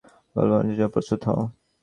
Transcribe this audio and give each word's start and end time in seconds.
গোলাবর্ষণের 0.35 0.75
জন্য 0.77 0.93
প্রস্তুত 0.93 1.21
হও! 1.27 1.41